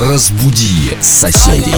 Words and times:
Разбуди 0.00 0.96
соседей. 1.02 1.74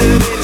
do 0.00 0.39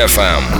FM. 0.00 0.59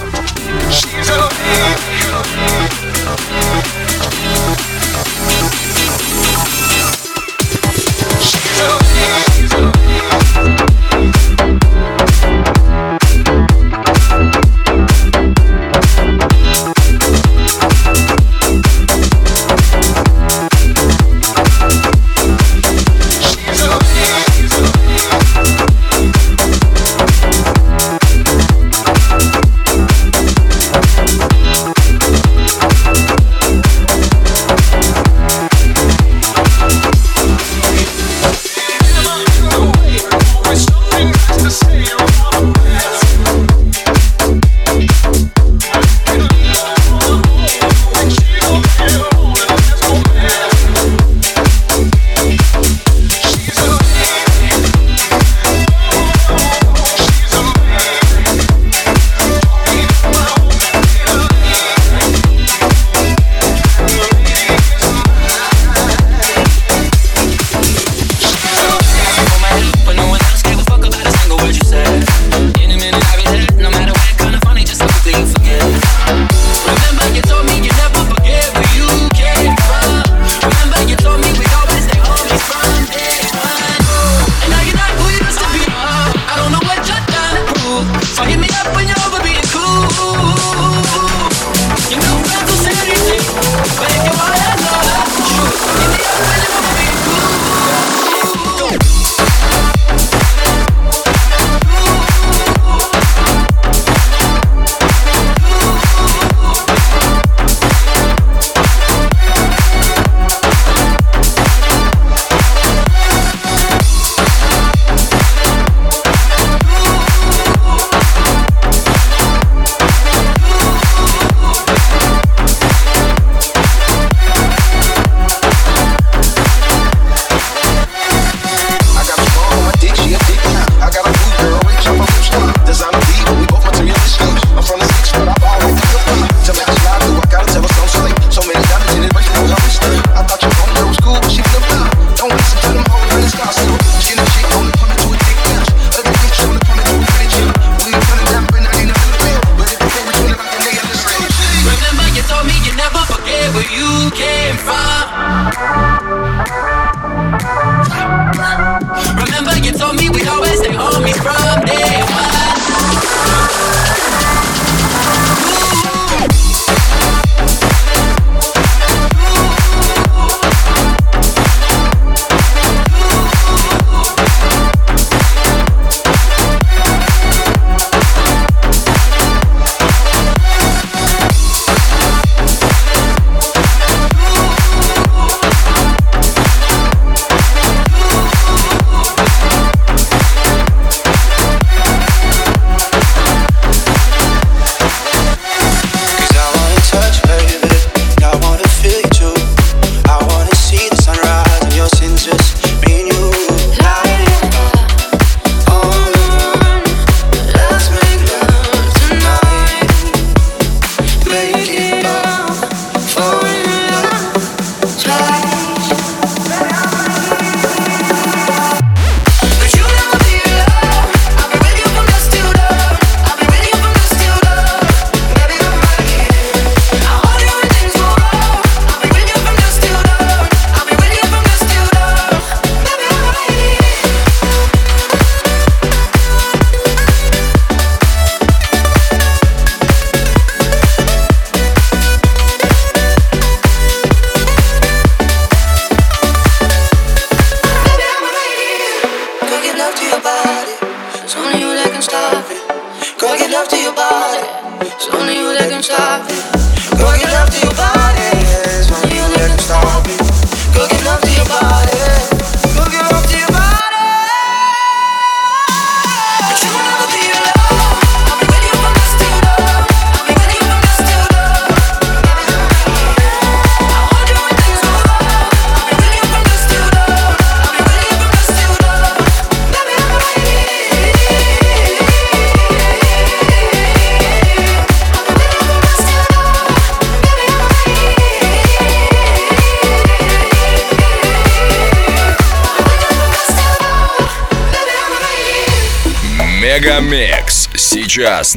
Мегамикс 298.21 298.55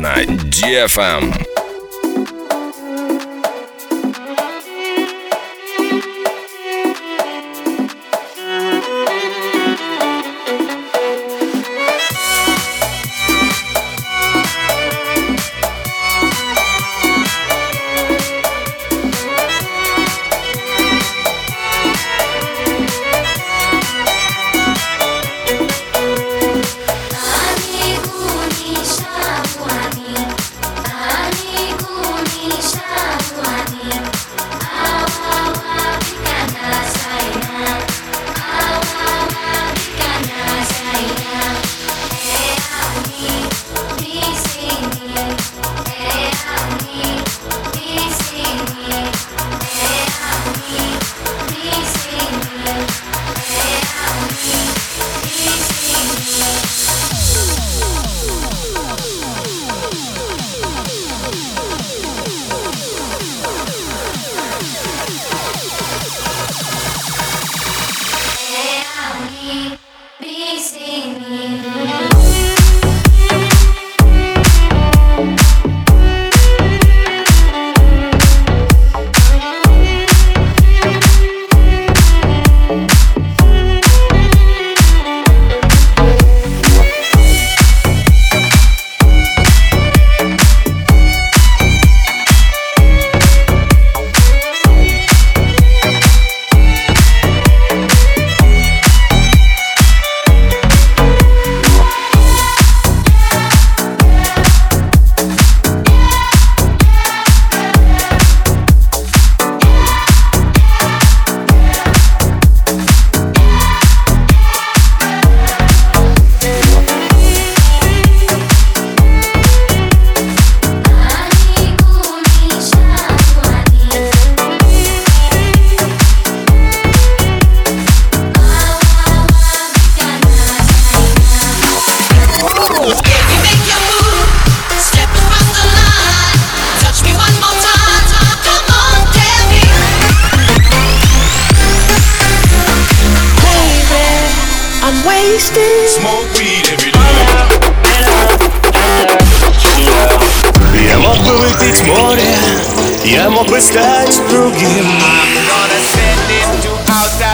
сейчас 0.51 1.54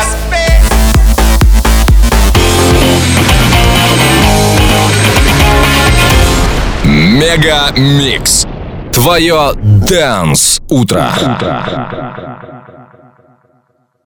space. 0.05 0.71
Мега 6.85 7.73
Микс. 7.77 8.47
Твое 8.93 9.53
Дэнс 9.55 10.61
утро. 10.69 11.13